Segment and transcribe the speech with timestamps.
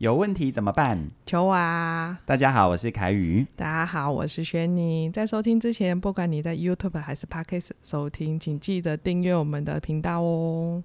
[0.00, 1.10] 有问题怎么办？
[1.26, 2.18] 求我啊！
[2.24, 3.46] 大家好，我是凯宇。
[3.54, 5.12] 大家好，我是轩宁。
[5.12, 10.82] 在收听之前，不管你在 YouTube 还是 Podcast 收听，请记得订阅我们的频道哦。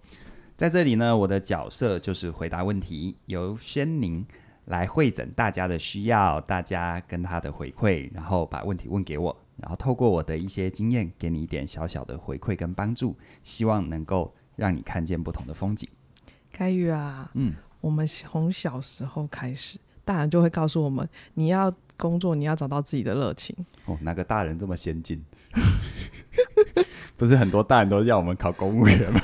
[0.58, 4.26] 在这里呢，我的角色就是回答问题，由轩宁
[4.65, 15.88] 来会诊大家的需要，大家跟他的回馈，然后把问题问给我，然后透过我的一些经验，给你一点小小的回馈跟帮助，希望能够让你看见不同的风景。
[16.52, 17.54] 凯宇啊，嗯。
[17.86, 23.55] 我们从小时候开始，大人就会告诉我们：你要工作，你要找到自己的热情。
[23.85, 25.23] 哦，哪个大人这么先进？
[27.16, 29.21] 不是很多大人都要我们考公务员吗？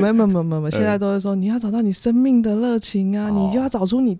[0.00, 4.16] 没没没没没， 现在都是说你要找到你生命的热情啊，哦、你就要找出你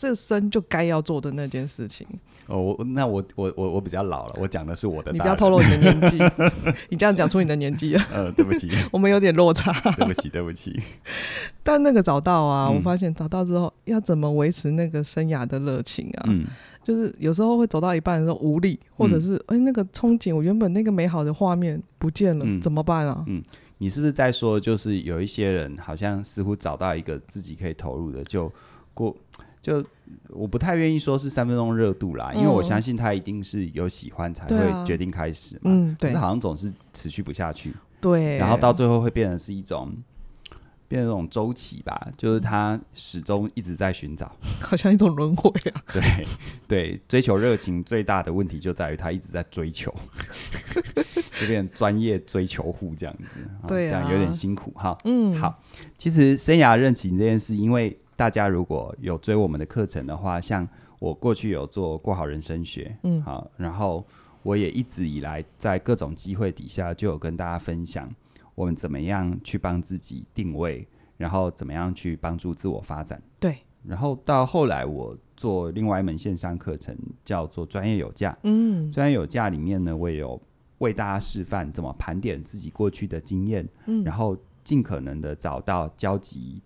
[0.00, 2.06] 这生就该要做的那件事情。
[2.46, 5.12] 哦，我那我我我我比较老了，我讲的是我的。
[5.12, 6.18] 你不要透露你的年纪，
[6.88, 8.02] 你这样讲出你的年纪了。
[8.10, 9.70] 呃，对不起， 我们有点落差。
[9.98, 10.74] 对不起，对不起。
[11.62, 16.24] 但那个找到啊，嗯、我发现找到之后要怎么维持那个生涯的热情啊？
[16.28, 16.46] 嗯，
[16.82, 23.22] 就是有时候会走到一半的时候无力，或者是哎、嗯欸、那个憧憬，我原本那个美好的画面不见了，嗯、怎么办啊？
[23.28, 23.44] 嗯，
[23.76, 28.50] 你是不是在说，就是有一些人好像似乎找到一个自己可以投入的，就
[28.94, 29.14] 过。
[29.70, 29.84] 就
[30.30, 35.62] 我不太愿意说是三分钟热度啦，嗯、因为我相信他一定是有喜欢才会决定开始嘛。
[35.66, 36.10] 嗯，对。
[36.10, 37.72] 可是好像总是持续不下去。
[38.00, 38.36] 对。
[38.36, 39.92] 然后到最后会变成是一种，
[40.88, 45.82] 变成一种周期吧，就是他始终一直在寻找， 好像一种轮回啊。
[45.92, 46.26] 对
[46.66, 49.94] 对，追求热情最大的问题就在于他一直在追求，
[51.38, 53.38] 就变成专业追求户这样子。
[53.68, 54.98] 对、啊，这样有点辛苦哈。
[55.04, 55.62] 嗯，好。
[55.96, 60.68] 其实生涯热情这件事，因为大家如果有追我们的课程的话，像
[60.98, 64.06] 我过去有做过好人生学，嗯，好，然后
[64.42, 68.14] 我也一直以来在各种机会底下就有跟大家分享
[68.54, 73.18] 我们怎么样去帮自己定位，然后怎么样去帮助自我发展。
[73.38, 73.56] 对，
[73.86, 76.94] 然后到后来我做另外一门线上课程
[77.24, 80.38] 叫做专业有价，嗯，专业有价里面呢，我也有
[80.76, 86.60] 为大家示范怎么盘点自己过去的经验，嗯，然后尽可能的找到交集。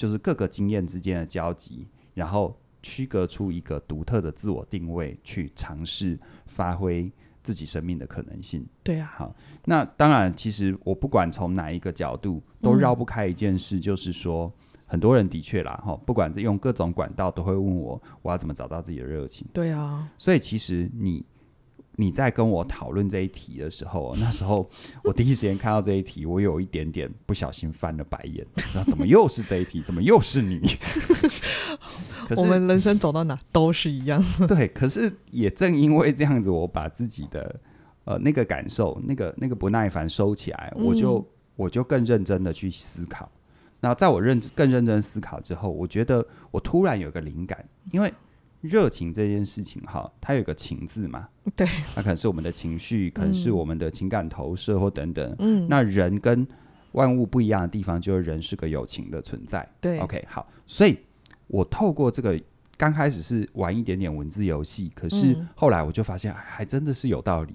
[0.00, 7.12] 就是各个经验之间的交集，然后区隔出一个独特的自我定位，去尝试发挥
[7.42, 8.66] 自己生命的可能性。
[8.82, 19.46] 对啊，好，那当然，其实我不管从哪一个角度，都绕不开一件事，就是说，嗯、很多人的确啦，哈，不管用各种管道，都会问我，我要怎么找到自己的热情。
[19.52, 21.22] 对啊，所以其实你。
[22.00, 24.66] 你在跟我讨论这一题的时候， 那时候
[25.04, 28.44] 我第一时间看到这一题，我有一点点不小心翻了白眼。
[28.74, 29.82] 那怎么又是这一题？
[29.82, 30.60] 怎么又是你？
[32.26, 34.24] 可是我们人生走到哪都是一样。
[34.48, 37.60] 对，可是也正因为这样子，我把自己的
[38.04, 43.30] 呃那个感受、那个那个不耐烦收起来，我就、嗯、我就更认真的去思考。
[43.80, 47.62] 那在我认更认真思考之后，我觉得我突然有个灵感，
[47.92, 48.10] 因为。
[48.60, 55.34] 热情这件事情，哈，它有个情字嘛，对，它可能是我们的情绪，可能是我们的情感投射或等等。
[55.38, 56.46] 嗯，那人跟
[56.92, 59.66] 万物不一样的地方，就是人是个有情的存在。
[59.80, 60.98] 对，OK，好，所以
[61.46, 62.38] 我透过这个
[62.76, 67.54] 刚开始是玩一点点文字游戏，可是后来我就发现，还真的是有道理。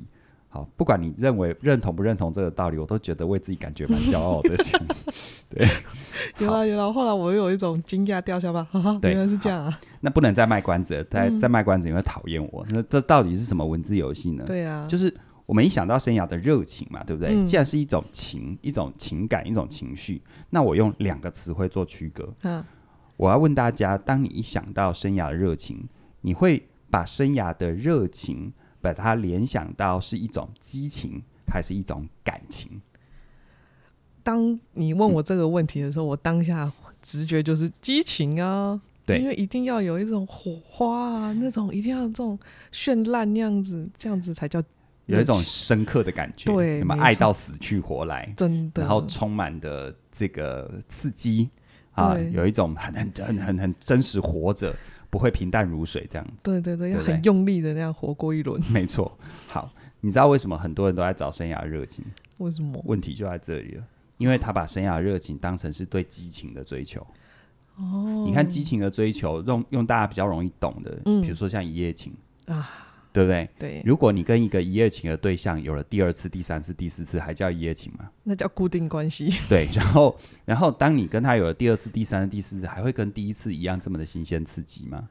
[0.55, 4.55] 好，不管你认为认同不认同这个道理，我都觉得为自己感觉蛮骄傲的。
[5.51, 5.67] 对，
[6.39, 8.65] 有啦有啦，后来我又有一种惊讶掉下巴，
[9.01, 9.79] 对，原来是这样啊。
[9.99, 12.65] 那不能再卖关子了，再再卖关子你会讨厌我。
[12.69, 14.45] 那这到底是什么文字游戏呢？
[14.47, 15.13] 对啊，就是
[15.45, 17.33] 我们一想到生涯的热情嘛，对不对？
[17.33, 22.33] 嗯、既然是一种情，一种情感，一种情绪，那我用两个词汇做区隔。
[22.43, 22.63] 嗯，
[23.17, 25.89] 我要问大家，当你一想到生涯的热情，
[26.21, 28.53] 你会把生涯的热情？
[28.93, 32.81] 把它联想到是一种激情还是一种感情？
[34.23, 42.37] 当你问我这个问题的时候，嗯、我当下直觉就是激情啊，对，因为一定要有一种火花啊，那种一定要这种
[42.71, 44.61] 绚烂那样子，这样子才叫
[45.05, 51.49] 有一种深刻的感觉，对，什么爱到死去活来，真的，然后充满的这个刺激
[51.91, 54.75] 啊，有一种很很很很很真实活着。
[55.09, 58.61] 不会平淡如水这样子，对对对，要很用力的那样活过一轮。
[58.71, 59.17] 没错，
[59.47, 59.71] 好，
[60.01, 62.03] 你知道为什么很多人都在找生涯热情？
[62.37, 62.81] 为什么？
[62.85, 63.83] 问题就在这里了，
[64.17, 67.05] 因为他把生涯热情当成是对激情的追求。
[67.77, 72.13] 哦，你看激情的追求，用用大家比较容易懂的，嗯，比如说像一夜情
[72.47, 72.84] 啊。
[73.15, 73.49] 对不对？
[73.57, 78.09] 对，如果你跟一个一夜情的对象有了第二次、第三次、第四次，还叫一夜情吗？
[78.23, 79.33] 那叫固定关系。
[79.47, 85.07] 对，然后，然后当你跟他有了第二次、第三次、第四次，还会跟第一次一样这么的新鲜刺激吗？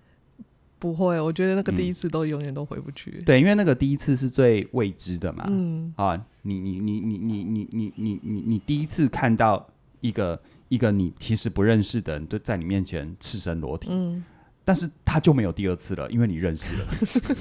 [0.78, 3.16] 不会，我觉得那个第一次都永远都回不去。
[3.18, 3.24] 嗯。
[3.24, 5.46] 对，因为那个第一次是最未知的嘛。
[5.48, 5.92] 嗯。
[5.96, 9.66] 啊，你你你你你你你你你你第一次看到。
[10.04, 13.88] 一个一个你其实不认识的人，就在你面前赤身裸体。
[13.90, 14.22] 嗯。
[14.64, 16.86] 但是他就没有第二次了，因为你认识了，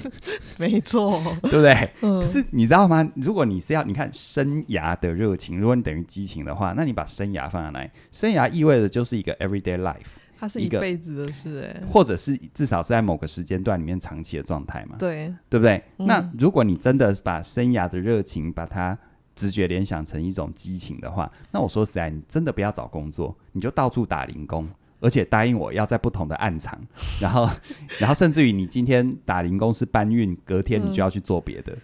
[0.58, 1.90] 没错，对不对？
[2.02, 2.20] 嗯。
[2.20, 3.10] 可是你知道吗？
[3.16, 7.90] 如果你是要你看生涯的热情，如果你等于激情的话，那你把生涯放在哪里？
[8.12, 14.96] 生涯意味着就是一个 everyday life，它是一辈子的事，哎，或者是至少是在某个时间段里面长期的状态嘛？
[14.98, 15.82] 对，对不对？
[15.98, 16.06] 嗯。
[16.06, 18.98] 那如果你真的把生涯的热情把它
[19.34, 24.68] 直觉联想成一种激情的话，那我说实在，你真的不要找工作，你就到处打零工。
[25.04, 26.78] 而且答应我要在不同的暗场，
[27.20, 27.48] 然后，
[28.00, 31.76] 然后甚至于你今天打零工是搬运，隔天你就要去做别的。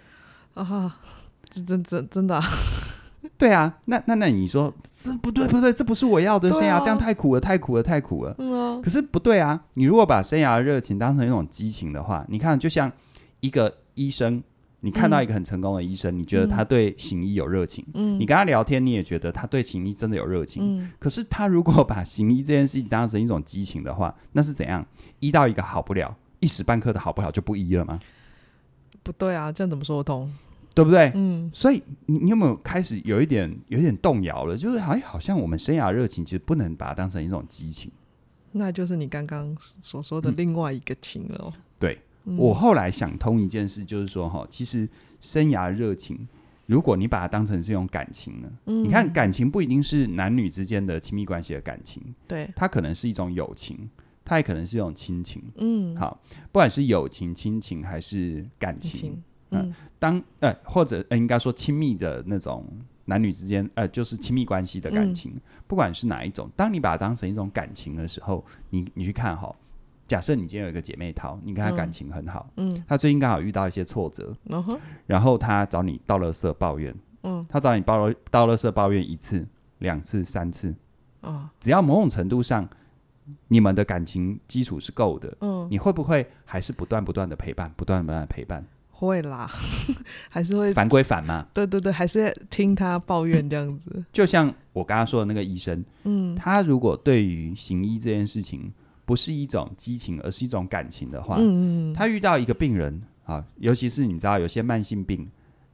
[0.54, 0.96] 嗯、啊，
[1.50, 2.42] 这真真真的、啊？
[3.36, 8.34] 对啊，那那那你说这不对不对，这不是我要的生涯，啊、这样太苦了太苦了太苦了。
[8.38, 12.90] 嗯啊、可是不对啊，你如果把生涯的热情当成一种激情的话，你看就像
[13.40, 14.42] 一个医生。
[14.80, 20.90] 你看到一个很成功的医生，嗯、你觉得他对行医有热情，嗯，你跟他聊天，你也觉得他对行医真的有热情，嗯。
[20.98, 24.86] 可是他如果把行医这件事情当成一种激情的话， 那是怎样？
[25.18, 28.00] 医到一个好不了，一时半刻的好不了就不医了吗？
[29.02, 30.32] 不对啊，这样怎么说得通？
[30.74, 31.12] 对不对？
[31.14, 31.50] 嗯。
[31.52, 34.56] 所以你你有没有开始有一点有一点动摇了？
[34.56, 37.90] 就是好像好像我们生涯热情其实不能把它当成一种激情，
[38.52, 41.52] 那就是你刚刚所说的另外一个情了，哦。
[41.54, 41.62] 嗯、
[42.36, 42.46] 对。
[42.46, 44.88] 我后来想通一件事，就是说哈，其实
[45.20, 46.28] 生涯热情，
[46.66, 53.90] 如果你把它当成是一种感情呢，嗯，你看感情不一定是男女之间的亲密关系的感情，对，它可能是一种友情，
[54.24, 56.20] 它也可能是一种亲情，嗯，好，
[56.52, 62.64] 不管是友情、亲情还是感情，嗯，当呃或者呃应该说亲密的那种
[63.06, 65.32] 男女之间呃就是亲密关系的感情，
[65.66, 69.54] 不管是哪一种，当你把它当成一种感情的时候，你你去看哈。
[70.10, 74.76] 假设你今天有一个姐妹淘，你跟她感情很好，嗯，她最近刚好遇到一些挫折，嗯，
[75.06, 76.92] 然后她找你倒了色抱怨，
[77.22, 79.46] 嗯，她找你倒倒了色抱怨一次、
[79.78, 80.74] 两次、三次，
[81.20, 82.68] 哦，只要某种程度上
[83.46, 88.66] 你们的感情基础是够的，嗯，你会不会还是不断不断的陪伴，不断不断的陪伴？
[88.90, 89.48] 会啦，
[90.28, 94.04] 还是会烦归烦嘛，对对对，还是听她抱怨这样子。
[94.12, 98.72] 就像我刚刚说的那个医生，嗯，他如果对于行医这件事情，
[99.10, 105.28] 不是一种激情，而是一种感情的话，嗯嗯，他遇到一个病人啊，尤其是你知道有些慢性病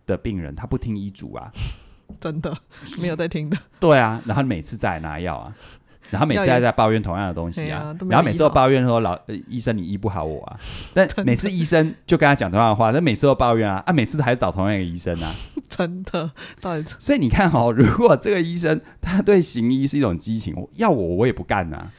[0.06, 1.52] 的病人，他不听医嘱啊，
[2.18, 2.56] 真的
[2.98, 3.58] 没有在听的。
[3.78, 5.54] 对啊，然后每次再来拿药啊，
[6.10, 10.58] 然后每次还在抱怨同样的东西啊，啊然后每次都抱怨说老、呃、医生你医不好我啊，
[10.94, 15.34] 但每次医生就跟他讲同样的话，但每次都抱怨啊，啊每次还找同样一个医生啊，
[15.68, 16.30] 真的，
[16.62, 21.92] 到底所以你看哦，如果这个医生他对行医是一种激情，要我我也不干啊。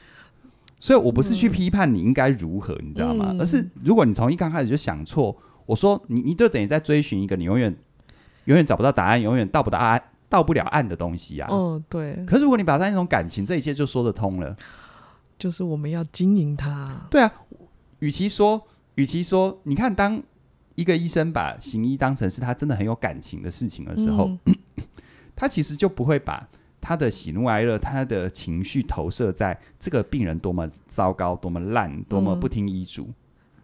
[0.80, 3.34] 所以，我不是去批判你应该如何，嗯、你知道吗？
[3.38, 5.36] 而是如果你从一刚开始就想错，
[5.66, 7.76] 我说你，你就等于在追寻一个你永远、
[8.44, 11.48] 永远找不到答案、永远到不到岸、到不了岸的东西啊。
[11.50, 12.24] 嗯，对。
[12.24, 14.56] 可是如果你把它当一种感情，这一切就说得通了。
[15.36, 17.06] 就是我们要经营它。
[17.10, 17.32] 对啊，
[17.98, 18.62] 与其说，
[18.94, 20.22] 与其说，你看，当
[20.76, 24.54] 一个医生把行医当成是他真的很有感情的事情的时候，嗯、
[25.34, 26.48] 他其实就不会把。
[26.80, 33.02] 他的喜怒哀乐，他的情绪投射在这个病人多么糟糕、多么烂、多么不听医嘱。
[33.04, 33.14] 嗯、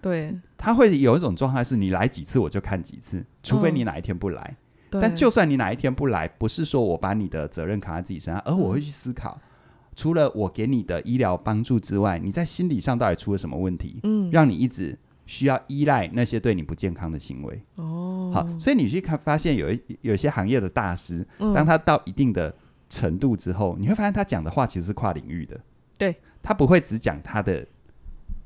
[0.03, 4.57] 对，他会有一种状态是：你来几次我就看几次，除非你哪一天不来。
[4.91, 9.49] 嗯、但就算你哪一天不来，不是说我把你的责任扛在自己身上，而我会去思考，嗯、
[9.95, 14.01] 除了我给你的医疗帮助之外，你在心理上到底出了什么问题？
[14.03, 17.63] 嗯，让你一直需要依赖那些对你不健康的行为。
[17.77, 22.53] 哦，好，所以你去看，发现有一有些行业的大师，嗯、当他到一定的。
[22.95, 25.61] 程度之后，你会发现他讲的话其实是跨领域的。
[25.99, 27.67] 对，他不会只讲他的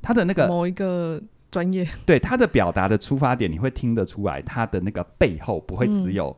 [0.01, 1.87] 他的那个某一个专业。
[2.07, 6.37] 对，他的表达的出发点，你会听得出来，他的那个背后不会只有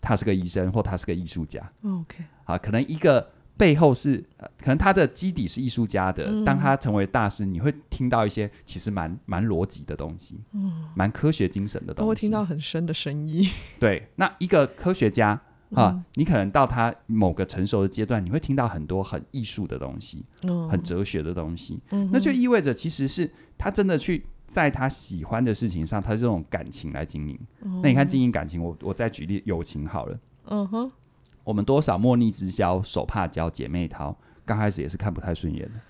[0.00, 1.60] 他是个医生或他是个艺术家。
[1.82, 4.24] 嗯、OK，好，可能一个背后是，
[4.58, 6.24] 可能他的基底是艺术家的。
[6.26, 13.50] 嗯、当他成为大师，你会听到一些其实蛮蛮逻辑的东西，嗯，蛮科学精神的东西，都会听到很深的深意。
[13.80, 15.40] 对，那一个科学家。
[15.74, 21.80] 啊，嗯、你可能到他某个成熟的阶段，你会听到很多很艺术的东西，嗯、很哲学的东西。
[21.90, 27.38] 嗯、那就意味着，其实是他真的去在他喜欢的事情上，他是这种感情来经营。
[27.62, 30.18] 嗯、那你看经营感情，我我再举例友情好了。
[30.46, 30.90] 嗯哼，
[31.44, 35.80] 我们多少莫逆之交，手帕交姐妹淘，刚开始也是看不太顺眼的。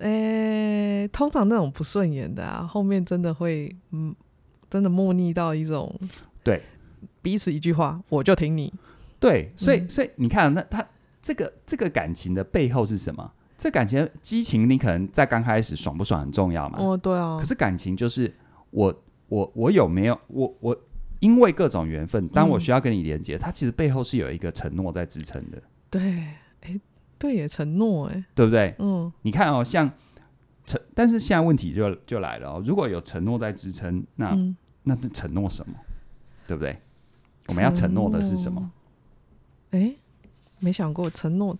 [0.00, 4.12] 诶、欸，通常那种不顺眼的啊，后面真的会嗯，
[4.68, 5.94] 真的莫逆到一种
[6.42, 6.62] 对
[7.20, 8.72] 彼此一句话，我就听你。
[9.22, 10.84] 对，所以、嗯、所以你看，那他
[11.22, 13.32] 这个这个感情的背后是什么？
[13.56, 16.78] 这感情激情，你可能在刚开始爽不爽很重要嘛？
[16.80, 17.38] 哦，对啊。
[17.38, 18.34] 可是感情就是
[18.70, 20.76] 我我我有没有我我
[21.20, 25.62] 因为各种缘分，当我需要跟你连接，嗯、它其实背后是有一个承诺在支撑的。
[25.88, 26.00] 对，
[26.62, 26.80] 哎，
[27.16, 28.74] 对耶，承诺哎，对不对？
[28.80, 29.88] 嗯，你看哦，像
[30.66, 35.74] 承，但是现在问题就就来了哦，如果有承诺在支撑，那、嗯、那是承诺什么？
[36.48, 36.76] 对不对？
[37.48, 38.68] 我们要承诺的是什么？
[39.72, 39.92] 哎，
[40.60, 41.58] 没想过承诺。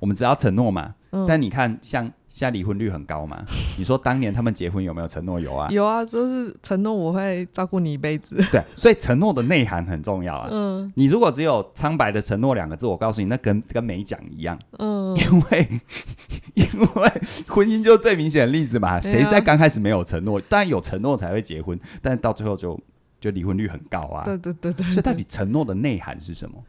[0.00, 3.44] 我们只要承诺嘛，嗯、但你看，像现在离婚率很高嘛，
[3.78, 5.38] 你说当年他们结婚有没有承诺？
[5.38, 8.34] 有啊，有啊，都是承诺我会照顾你一辈子。
[8.50, 10.48] 对，所以承诺的内涵很重要啊。
[10.50, 14.58] 嗯，你如果只有苍白的承诺两个字，我告诉你，那跟跟没讲一样。
[14.80, 15.80] 嗯，因为
[16.54, 17.12] 因为
[17.46, 22.76] 婚姻就最明显的例子嘛，谁在刚开始没有承诺，当然有承诺才会结婚，但是到最后就
[23.20, 24.24] 就离婚率很高啊。
[24.24, 26.60] 对对对对，所以到底承诺的内涵是什么？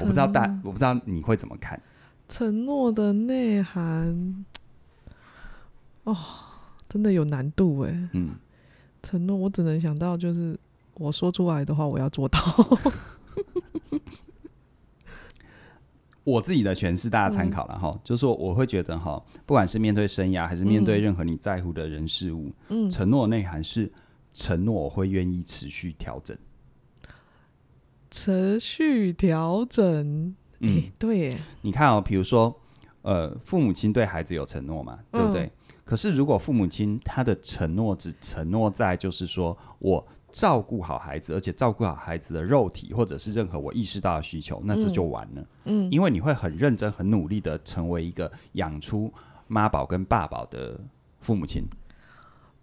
[0.00, 1.80] 我不知道，大我不知道你会怎么看。
[2.28, 4.44] 承诺的内涵，
[6.04, 6.16] 哦，
[6.88, 8.08] 真的有难度哎。
[8.12, 8.30] 嗯，
[9.02, 10.58] 承诺我只能想到就是
[10.94, 12.38] 我说出来的话，我要做到。
[16.24, 17.90] 我自己的诠释，大家参考了哈。
[17.92, 23.92] 嗯、就是说，我会觉得哈，不管是面对生涯，还是面对任何你在乎的人事物，嗯，承诺的内涵是
[24.32, 26.34] 承诺我会愿意持续调整，
[28.14, 30.32] 持续调整。
[30.60, 32.54] 嗯，对耶，你看哦，比如说，
[33.02, 35.42] 呃，父母亲对孩子有承诺嘛，对不对？
[35.46, 35.50] 嗯、
[35.84, 45.46] 可是如果父母亲他的承诺只承诺在就是说我照顾好孩子，而且照顾好孩子的肉体或者是任何我意识到的需求，那这就完了。
[45.64, 49.12] 嗯，因为你会很认真、很努力的成为一个养出
[49.48, 50.80] 妈宝跟爸宝的
[51.20, 51.64] 父母亲，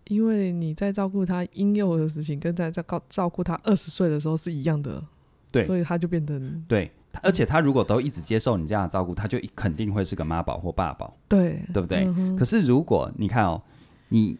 [0.07, 5.03] 因为你在照顾他婴幼儿的事情，跟在照照顾他二十岁的时候是一样的，
[5.51, 6.89] 对，所以他就变成对。
[7.21, 12.05] 而且他如果都一直接受你这样的照顾，他就肯定会是个妈宝或爸宝，对，对不对？
[12.05, 13.61] 嗯、可是如果你看哦，
[14.07, 14.37] 你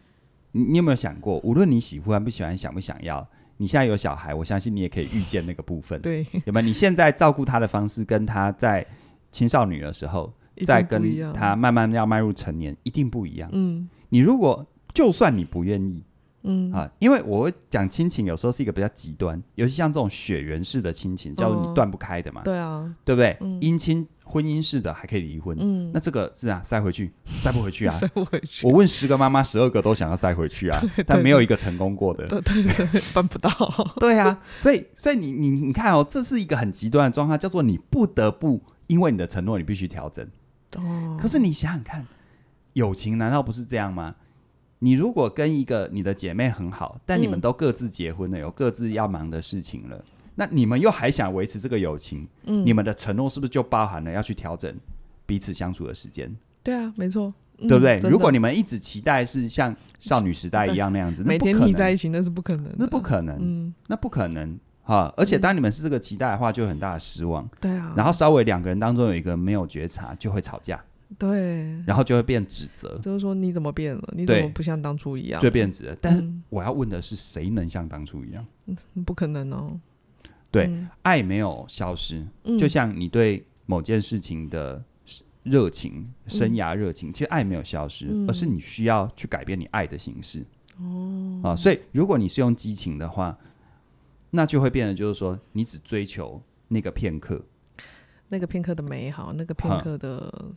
[0.52, 3.28] 你，你有没有想过，无论你喜欢不喜欢，想不想要，
[3.58, 6.66] 你现在有小孩，我相信你也可以预见那个部分，对，有没有？
[6.66, 8.86] 你现在照顾他的方式，跟他在
[9.30, 10.32] 青少女的时候，
[10.66, 11.02] 在跟
[11.34, 13.50] 他慢慢要迈入成年，一定不一样。
[13.52, 16.02] 嗯，你如果就算你不愿意。
[16.44, 22.42] 嗯啊，因为我讲亲情有时候是一个比较极端，尤其像这种血缘式的亲情，叫做你断不开的嘛。
[22.42, 23.36] 对啊，对不对？
[23.60, 28.66] 姻亲婚姻式的还可以离婚，嗯，那这个是啊，塞回去，塞不回去啊， 塞不回去。
[28.66, 33.50] 我问十个妈妈，十二个都想要塞回去啊，但没有一个成功过的，对对对，办不到。
[34.00, 40.26] 对啊，所以所以你你你看哦，这是一个很极端的状况，叫做你不得不因为你的承诺，你必须调整。
[40.76, 42.06] 哦，可是你想想看，
[42.72, 44.16] 友情难道不是这样吗？
[44.84, 54.74] 你如果跟一个你的姐妹很好，但你们都各自结婚了，嗯、有各自要忙的事情了，那你们又还想维持这个友情，嗯、你们的承诺是不是就包含了要去调整
[55.24, 56.34] 彼此相处的时间？
[56.64, 58.00] 对啊，没错，对不对？
[58.02, 65.14] 嗯、如果你们一直期待是像少女时代一样那样子，每天腻在一起，那是不可能，那不可能，嗯，那不可能哈。
[65.16, 67.48] 而且当你们是这个期待的话，就有很大的失望。
[67.60, 70.82] 对啊，然后稍微两个人当中有一个没有觉察，就会吵架。
[71.18, 74.14] 对，然后就会变指责，就是说你怎么变了？
[74.16, 75.40] 你怎么不像当初一样？
[75.40, 75.96] 就变指责。
[76.00, 78.46] 但是我要问的是，谁能像当初一样？
[78.66, 79.78] 嗯、不可能哦。
[80.50, 84.82] 对，嗯、爱没有消失，嗯、就像你对某件事情的
[85.42, 90.46] 热情、生涯热情，嗯、其实爱没有消失，嗯、而是你需要去改变你爱的形式。
[90.78, 93.38] 哦，啊，所以如果你是用激情的话，
[94.30, 97.44] 那就会变得就是说，你只追求那个片刻，
[98.28, 100.52] 那个片刻的美好，那个片刻的。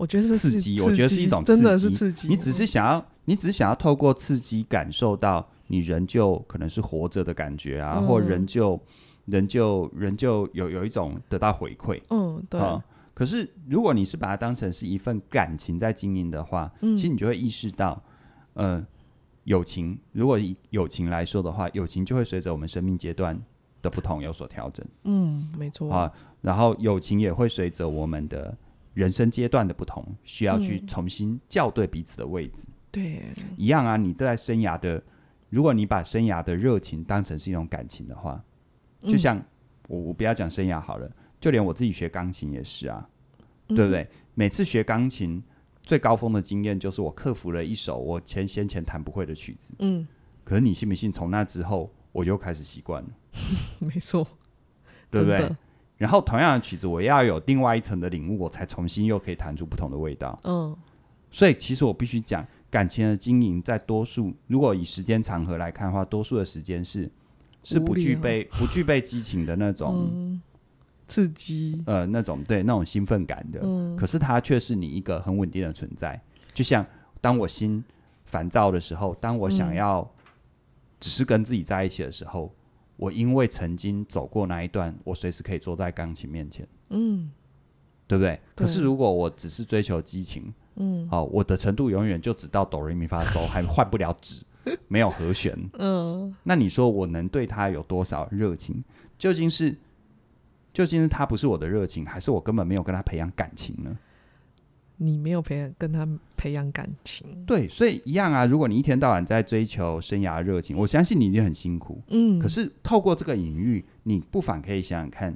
[0.00, 2.26] 我觉得是刺激，我觉得是一种刺激，真的是刺激。
[2.26, 8.80] 你只是想要，你只是想要透过刺激感受到你人就可能是活着的感觉啊，嗯、或人就
[9.26, 12.00] 人就人就有有一种得到回馈。
[12.08, 12.82] 嗯，对、嗯。
[13.12, 18.02] 可是如果你是把它当成是一份感情在经营的话，嗯、其实你就会意识到，
[18.54, 18.82] 呃，
[19.44, 23.38] 友情如果以友情来说的话，友情就会随着我们生命阶段
[23.82, 24.82] 的不同有所调整。
[25.04, 26.10] 嗯，没错啊。
[26.40, 28.56] 然后友情也会随着我们的。
[28.94, 32.68] 人生阶段的不同，需要去重新校对彼此的位置。
[32.70, 33.22] 嗯、对，
[33.56, 33.96] 一样啊。
[33.96, 35.02] 你在生涯的，
[35.48, 38.42] 如果你把生涯的热情当成是一种感情的话，
[39.04, 39.44] 就像、嗯、
[39.88, 43.08] 我，我不要讲生涯好了，就连我自己学钢琴也是啊，
[43.68, 44.08] 嗯、对不对？
[44.34, 45.42] 每次学钢琴
[45.82, 49.74] 最高峰的经验，就是我克服了一首我前先前弹不会的曲子。
[49.78, 50.06] 嗯，
[50.44, 51.12] 可是你信不信？
[51.12, 53.08] 从那之后，我又开始习惯了。
[53.78, 54.26] 没错，
[55.10, 55.48] 对不对？
[56.00, 60.40] 然后同样的曲子，我要有另外一层的领悟，我才重新又可以弹出不同的味道。
[60.44, 60.74] 嗯，
[61.30, 67.10] 所以其实我必须讲，感情的经营，在多数如果以时间长河来看的话，多数的时间是
[67.62, 70.40] 是不具备不具备激情的那种、嗯、
[71.06, 73.60] 刺激，呃，那种对那种兴奋感的。
[73.62, 76.18] 嗯，可是它却是你一个很稳定的存在。
[76.54, 76.82] 就像
[77.20, 77.84] 当我心
[78.24, 80.10] 烦躁的时候，当我想要
[80.98, 82.50] 只是跟自己在一起的时候。
[83.00, 86.68] 我因为曾经走过那一段，我随时可以坐在钢琴面前。
[86.90, 87.30] 嗯，
[88.06, 88.38] 对不对？
[88.54, 88.66] 对。
[88.66, 94.44] 可是如果我只是追求激情，嗯，好，我的程度永远就只到哆来咪发嗦，还换不了指，
[94.86, 98.84] 没有和弦， 嗯，那你说我能对他有多少热情？
[99.18, 99.74] 究竟是
[100.74, 103.96] 究竟是他不是我的热情，还是我根本没有跟他培养感情呢？
[105.02, 108.44] 你没有培养跟他培养感情，对，所以一样啊。
[108.44, 112.02] 如果你一天到晚在追求生涯热情，我相信你一定很辛苦。
[112.08, 115.34] 嗯，可是透过这个隐喻，你不妨可以想想看，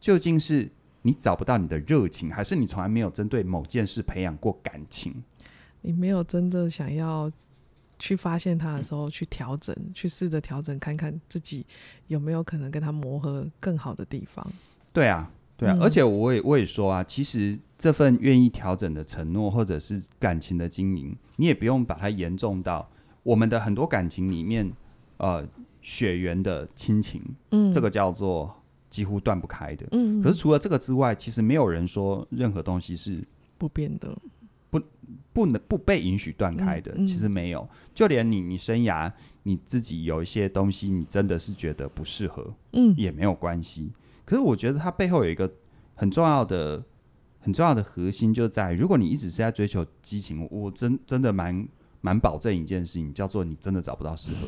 [0.00, 0.66] 究竟是
[1.02, 5.22] 你找不到你的热情，还是你从来没有针对某件事培养过感情？
[5.82, 7.30] 你没有真的想要
[7.98, 11.66] 去发现他的时候，去调整，去试着调整，看看自己
[12.06, 14.50] 有没有可能跟他磨合更好的地方。
[14.90, 15.30] 对啊。
[15.62, 22.90] 对啊，而且我也我也说啊，其实这份愿意调整的承诺，或者是感情的经营，你也不用把它严重到
[23.22, 24.72] 我们的很多感情里面，
[25.18, 25.46] 呃，
[25.80, 28.52] 血缘的亲情，嗯，这个叫做
[28.90, 30.20] 几乎断不开的，嗯。
[30.20, 33.22] 可是除了这个之外，其实没有人说任何东西是
[33.56, 34.16] 不变的，
[34.68, 34.80] 不
[35.32, 37.68] 不能不被允许断开的，其实没有。
[37.94, 39.10] 就连你你生涯
[39.44, 43.90] 你自己有一些东西，你真的是觉得不适合，嗯，也没有关系。
[44.24, 45.52] 可是我觉得它背后有一个
[45.94, 46.82] 很重要的、
[47.40, 51.66] 很重要的核心，就在如果你一直是在追求激情，我真真的蛮
[52.00, 54.46] 蛮保证一件事情，叫做你真的找不到适合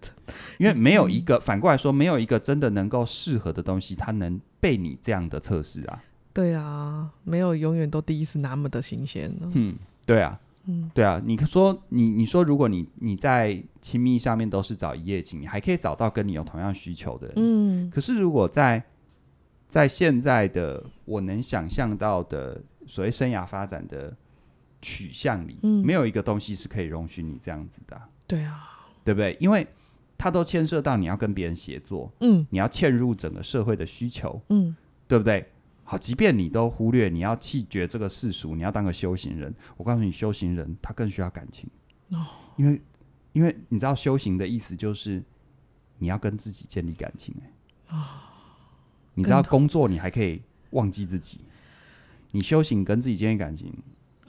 [0.00, 6.02] 的，因为没有一个反过来说，没有一个真的能够适合的东西，它能被你这样的测试啊。
[6.32, 9.34] 对啊，没有永远都第一次那么的新鲜。
[9.52, 11.20] 嗯，对啊，嗯，对啊。
[11.24, 17.34] 你说你你说，如果你你在亲密上面都是找一夜情，你还可以找到跟你有同样需求的人。
[17.36, 18.82] 嗯，可是如果在
[19.70, 24.12] 在现在的我能想象到的所谓生涯发展的
[24.82, 28.02] 取向里，嗯，没有一个东西是可以容许你这样子的。
[28.26, 28.68] 对啊，
[29.04, 29.36] 对不对？
[29.38, 29.64] 因为
[30.18, 34.74] 它都牵涉到你要跟别人协作，嗯，你要嵌入整个社会的需求，嗯，
[35.06, 35.48] 对不对？
[35.84, 39.54] 好，即便你都忽略，你要弃绝这个世俗，你要当个修行人。
[39.76, 41.70] 我告诉你，修行人他更需要感情
[42.10, 42.82] 哦，因为
[43.32, 45.22] 因为你知道修行的意思就是
[45.98, 48.04] 你要跟自己建立感情，哎，哦。
[49.14, 51.40] 你知道工作，你还可以忘记自己。
[52.32, 53.74] 你修行跟自己建立感情，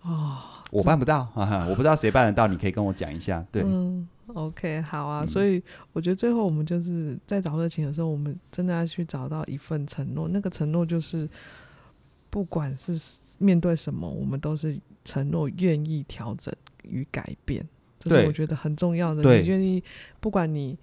[0.01, 0.39] 哦，
[0.71, 2.47] 我办不到， 哈哈，我不知道谁办得到。
[2.47, 5.23] 你可以跟我讲一下，对，嗯，OK，好啊。
[5.23, 5.61] 嗯，所以
[5.93, 10.27] 我觉得最后我们就是在找热情的时候，我们真的要去找到一份承诺。
[10.27, 11.29] 那个承诺就是，
[12.31, 12.99] 不管是
[13.37, 16.51] 面对什么，我们都是承诺愿意调整
[16.83, 17.63] 与改变。
[17.99, 19.21] 这是我觉得很重要的。
[19.21, 19.83] 你愿意，
[20.19, 20.75] 不管你。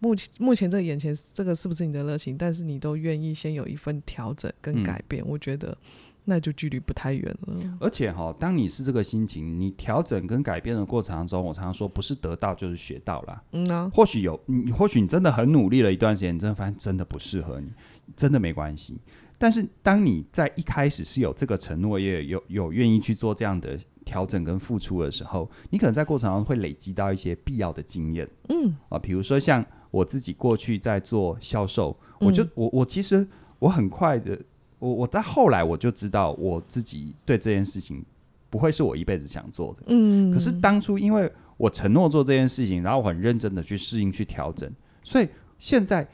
[0.00, 2.36] 目前目前这个眼前这个是不是你的热情？
[2.36, 5.76] 但是你都愿意先有一份调整跟改变，嗯，我觉得
[6.24, 7.78] 那就距离不太远了。
[7.80, 13.42] 而且哈，当你是这个心情，你调整跟改变的过程当中，我常常说，不是得到就是学到了。
[13.52, 17.68] 嗯啊，或许有你，或许你真的很努力了一段时间，你真的发现真的不适合你，
[18.14, 19.00] 真的没关系。
[19.38, 28.28] 但是当你在一开始是有这个承诺，也有有愿意去做这样的调整跟付出的时候，你可能在过程当中会累积到一些必要的经验。
[28.50, 29.64] 嗯啊，比如说像。
[29.94, 33.24] 我自己过去在做销售，我就我我其实
[33.60, 34.36] 我很快的，
[34.80, 38.04] 我我在后来我就知道我自己对这件事情
[38.50, 39.84] 不会是我一辈子想做的。
[39.86, 44.68] 嗯，可是当初因为我承诺做这件事情，然后我很认真的去适应去调整，
[45.04, 45.28] 所以
[45.60, 46.04] 现在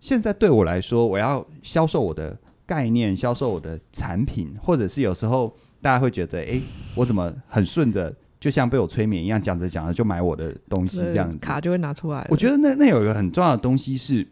[0.00, 6.60] 现在对我来说，我要销售我的概念，销售我的产品，或者是有时候大家会觉得，哎，
[6.96, 8.12] 我怎么很顺着。
[8.44, 12.26] 就像被我催眠一样，讲着讲着就买我的东西这样子，卡就会拿出来。
[12.28, 14.28] 我觉得那那有一个很重要的东西是，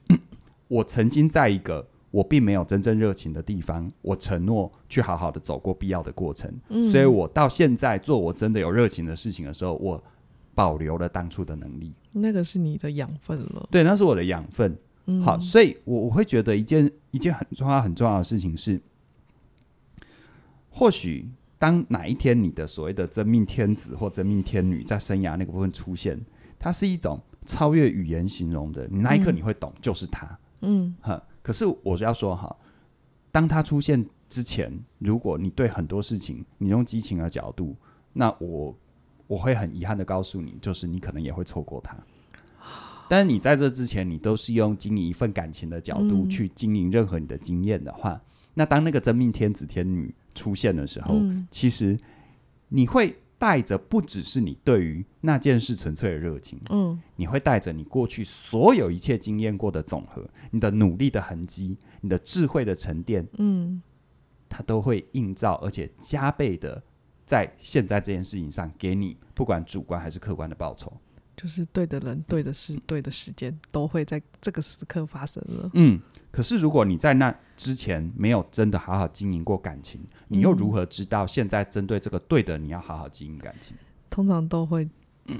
[0.69, 10.05] 我曾经在一个我并没有真正热情的地方，我承诺去好好的走过必要的过程，嗯，所以我到现在做我真的有热情的事情的时候，我
[10.55, 11.95] 保留了当初的能力。
[12.13, 14.77] 那个是你的养分了，对，那是我的养分。
[15.07, 18.79] 嗯，好，所以我我会觉得一件一件很重要很重要的事情是，
[20.69, 21.31] 或许。
[21.63, 26.21] 当哪一天你的所谓的真命天子或真命天女在生涯那个部分出现，
[26.59, 30.37] 它是一种超越语言形容的，你那一刻你会懂，就是他。
[30.63, 31.23] 嗯，哈。
[31.41, 32.53] 可是我就要说哈，
[33.31, 37.77] 当他出现之前，如果你对很多事情你用激情的角度，
[38.13, 38.77] 那我
[39.29, 41.97] 我会很遗憾的告诉你，就是你可能也会错过他。
[43.09, 48.21] 但是你在这之前，你都是用经营一份感情的角度去经营任何你的经验的话，
[48.55, 50.15] 那当那个真命天子天女。
[50.35, 51.95] 出现的时候，嗯，其实
[52.71, 63.83] 你会带着不只是你对于那件事纯粹的热情，嗯，你会带着你过去所有一切经验过的总和，你的努力的痕迹，你的智慧的沉淀，嗯，
[64.49, 66.83] 它都会映照，而且加倍的
[67.27, 70.91] 在现在这件事情上给你不管主观还是客观的报酬。
[71.43, 75.69] 就是对的人、对的事、对的时间，都会在这个时刻发生了。
[75.75, 76.01] 嗯，
[76.31, 83.77] 可是如果你在那之前没有真的好好经营过感情，你又如何知道现在针对这个对的你要好好经营感情？
[84.09, 84.89] 通常都会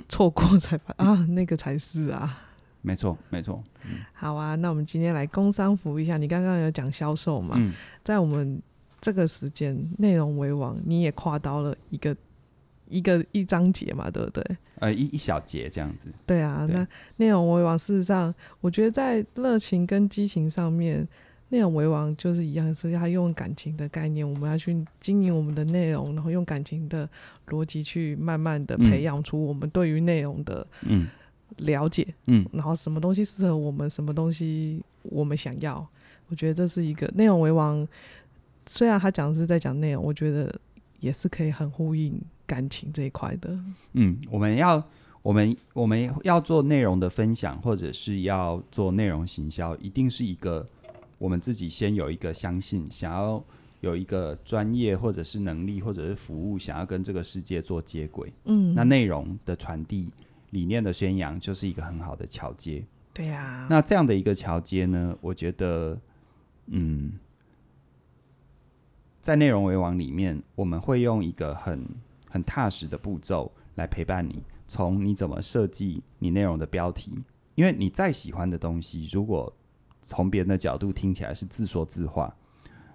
[0.09, 2.49] 错过才发、嗯、啊，那个才是啊。
[2.81, 3.63] 没错，没错。
[3.85, 6.17] 嗯、好啊，那我们今天来工商服务一下。
[6.17, 7.55] 你刚刚有讲销售嘛？
[7.57, 8.61] 嗯、在我们
[9.01, 12.17] 这个时间，内容为王，你也跨到了一个。
[12.93, 14.45] 一个一章节嘛，对不对？
[14.81, 16.09] 呃，一一小节这样子。
[16.27, 17.79] 对啊，对，那内容为王。
[17.79, 21.07] 事实上，我觉得在热情跟激情上面，
[21.49, 27.09] 内容为王就是一样，是要用感情的概念，我们要去经营我们的内容，然后用感情的
[27.49, 30.67] 逻辑去慢慢的培养出我们对于内容的
[31.59, 32.07] 了解。
[32.27, 35.87] 嗯，然后什么东西适合我们，什么东西我们想要。
[36.29, 37.87] 我觉得这是一个内容为王。
[38.67, 40.53] 虽然他讲的是在讲内容，我觉得
[41.01, 42.19] 也是可以很呼应。
[42.53, 43.59] 感情这一块的，
[43.95, 44.87] 嗯，我们要
[45.23, 50.69] 我们我们要做内容的分享，或者是要做内容行销，一定是一个
[51.17, 53.43] 我们自己先有一个相信，想要
[53.81, 58.31] 有一个专业或者是能力或者是服务，想要跟这个世界做接轨。
[58.45, 60.11] 嗯，那内容的传递、
[60.51, 62.85] 理念的宣扬，就是一个很好的桥接。
[63.15, 65.99] 对呀、啊，那这样的一个桥接呢，我觉得，
[66.67, 67.13] 嗯，
[69.23, 71.83] 在内容为王里面，我们会用一个很。
[72.33, 77.13] 很踏实的步骤来陪伴你，从你怎么设计你内容的标题，
[77.55, 79.55] 因为你再喜欢的东西，如果
[80.03, 82.35] 从别人的角度听起来是自说自话，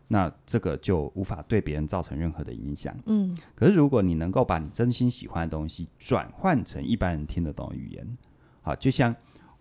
[0.08, 2.98] 那这个就无法对别人造成任何的影响。
[3.06, 8.18] 嗯，可是如果你能够把你真心喜欢的东西转换成一般人听得懂的语言，
[8.64, 9.16] 好，就像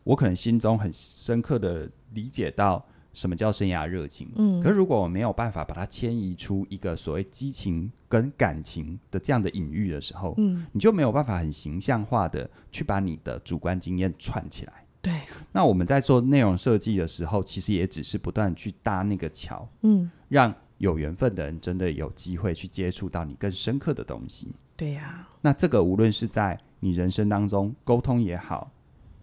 [0.05, 2.83] 我可能心中很深刻的理解到。
[3.17, 4.31] 什么叫生涯热情？
[4.37, 14.75] 嗯，可是如果我没有办法把它迁移出一个所谓激情跟感情的这样的隐喻的时候，嗯，你就没有办法很形象化的去把你的主观经验串起来。
[15.01, 15.15] 对，
[15.53, 24.53] 那我们在做内容设计的时候，其实也只是不断去搭那个桥，嗯，让有缘分的人真的有机会去接触到你更深刻的东西。
[24.77, 28.71] 对呀，那这个无论是在你人生当中沟通也好，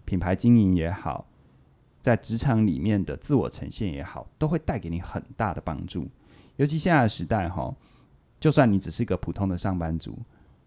[0.04, 1.28] 品牌经营也好。
[2.04, 6.06] 在职场里面的自我呈现也好，都会带给你很大的帮助。
[6.58, 7.74] 尤其现在的时代，哈，
[8.42, 10.20] 就算你只是一个普通的上班族，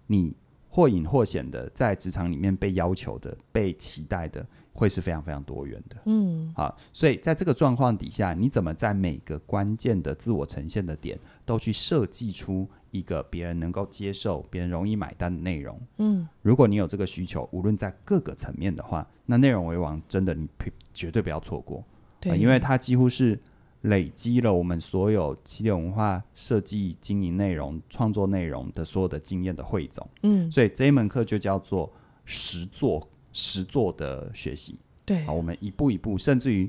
[0.06, 0.32] 你
[0.70, 5.96] 或隐或显的在职场里面被要求的、被期待的，会是非常非常多元的。
[6.06, 15.80] 嗯，好，所以在这个状况底下，你怎么在每个关键的自我呈现的点，都去设计出一个别人能够接受、别人容易买单的内容？
[15.98, 20.48] 嗯，如果你有这个需求，无论在各个层面的话，那内容为王真的你
[20.94, 21.84] 绝对不要错过，
[22.20, 23.38] 对、呃，因为它几乎是
[23.82, 30.08] 累积了我们所有起点文化设计、经营内容、创作内容的所有的经验的汇总。
[30.22, 31.92] 嗯，所以这一门课就叫做
[32.24, 34.78] 实作实作的学习。
[35.04, 36.68] 对，好，我们一步一步，甚至于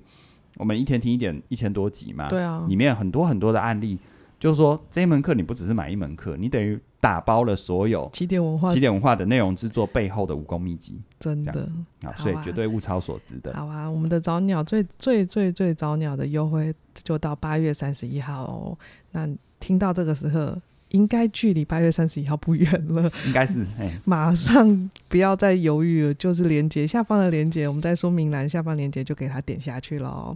[0.57, 3.97] 我们一天听一点一千多集嘛，对啊，里面很多很多的案例，
[4.39, 6.79] 就是说这一门课你不只是买一门课，你等于。
[6.99, 11.65] 打包了所有起点文化、起点文化的内容制作背后的武功秘籍，真的
[12.01, 13.53] 啊，所以绝对物超所值的。
[13.53, 16.73] 好啊，我们的早鸟最最最最早鸟的优惠
[17.03, 18.77] 就到八月三十一号哦。
[19.11, 23.63] 那听到这个时候，应该距离八月三十一号不远了，应该是，
[24.03, 30.35] 马上不要再犹豫了，就是连接下方的连接，我们在说明栏下方连接就给它点下去了。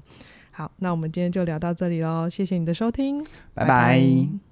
[0.52, 3.68] 好，那我们今天就聊到这里喽，谢谢你的收听，拜拜。
[3.68, 4.51] 拜拜。